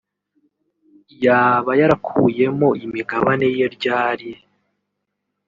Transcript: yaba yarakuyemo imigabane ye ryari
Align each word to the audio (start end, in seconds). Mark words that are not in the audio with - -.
yaba 1.25 1.71
yarakuyemo 1.81 2.67
imigabane 2.85 3.47
ye 3.57 3.65
ryari 3.75 4.29